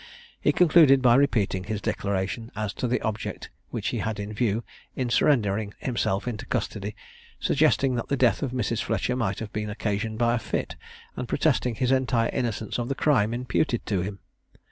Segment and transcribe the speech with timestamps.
[0.39, 4.63] He concluded by repeating his declaration as to the object which he had in view,
[4.95, 6.95] in surrendering himself into custody,
[7.39, 8.81] suggesting that the death of Mrs.
[8.81, 10.75] Fletcher might have been occasioned by a fit,
[11.15, 14.17] and protesting his entire innocence of the crime imputed to him.